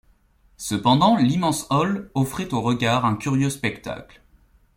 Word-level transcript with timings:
Cependant 0.57 1.15
l’immense 1.15 1.67
«hall» 1.69 2.09
offrait 2.15 2.51
aux 2.55 2.61
regards 2.63 3.05
un 3.05 3.15
curieux 3.15 3.51
spectacle. 3.51 4.23